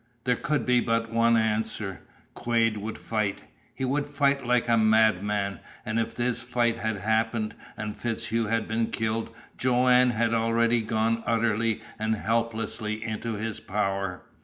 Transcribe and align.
There 0.23 0.35
could 0.35 0.65
be 0.65 0.81
but 0.81 1.11
one 1.13 1.37
answer: 1.37 2.01
Quade 2.33 2.77
would 2.77 2.97
fight. 2.97 3.41
He 3.71 3.85
would 3.85 4.09
fight 4.09 4.43
like 4.43 4.67
a 4.67 4.75
madman, 4.75 5.59
and 5.85 5.99
if 5.99 6.15
this 6.15 6.41
fight 6.41 6.77
had 6.77 6.97
happened 6.97 7.53
and 7.77 7.95
FitzHugh 7.95 8.49
had 8.49 8.67
been 8.67 8.87
killed 8.87 9.29
Joanne 9.59 10.09
had 10.09 10.33
already 10.33 10.81
gone 10.81 11.21
utterly 11.27 11.83
and 11.99 12.15
helplessly 12.15 13.03
into 13.05 13.33
his 13.35 13.59
power. 13.59 14.23